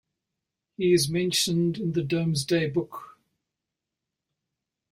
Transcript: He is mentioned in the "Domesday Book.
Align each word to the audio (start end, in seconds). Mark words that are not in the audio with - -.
He 0.77 0.93
is 0.93 1.11
mentioned 1.11 1.77
in 1.77 1.91
the 1.91 2.01
"Domesday 2.01 2.67
Book. 2.67 3.19